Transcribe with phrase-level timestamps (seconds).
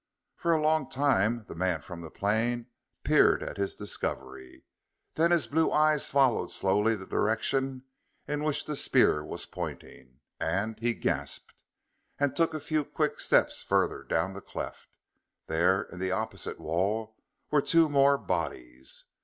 [0.35, 2.65] For a long time the man from the plane
[3.03, 4.63] peered at his discovery.
[5.13, 7.83] Then his blue eyes followed slowly the direction
[8.27, 11.61] in which the spear was pointing, and he gasped,
[12.17, 14.97] and took a few quick steps further down the cleft.
[15.45, 17.15] There, in the opposite wall,
[17.51, 19.05] were two more bodies.